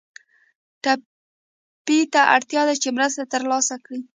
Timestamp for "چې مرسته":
2.83-3.21